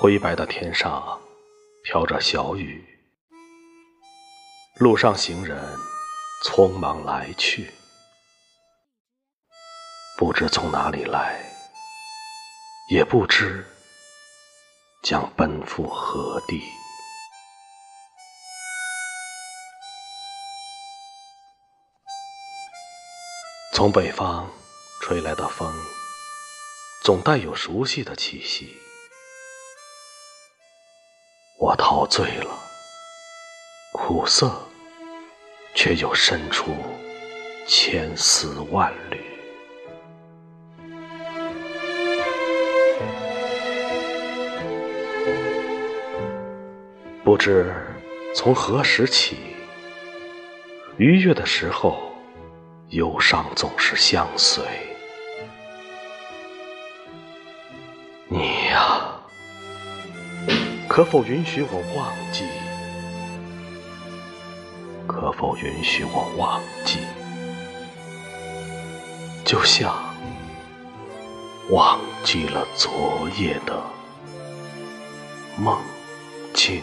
[0.00, 1.20] 灰白的天上
[1.82, 2.86] 飘着小雨，
[4.76, 5.58] 路上行人
[6.44, 7.68] 匆忙来去，
[10.16, 11.42] 不知从哪里来，
[12.92, 13.66] 也不知
[15.02, 16.62] 将奔赴何地。
[23.74, 24.48] 从北方
[25.02, 25.74] 吹来的风，
[27.02, 28.80] 总带有熟悉的气息。
[31.60, 32.56] 我陶醉了，
[33.92, 34.48] 苦涩，
[35.74, 36.72] 却又渗出
[37.66, 39.20] 千丝万缕。
[47.24, 47.74] 不知
[48.36, 49.36] 从何时起，
[50.96, 52.04] 愉悦的时候。
[52.92, 54.64] 忧伤总是相随，
[60.98, 62.44] 可否允许我忘记？
[65.06, 66.98] 可否允许我忘记？
[69.44, 69.94] 就像
[71.70, 73.80] 忘记了昨夜的
[75.56, 75.80] 梦
[76.52, 76.82] 境。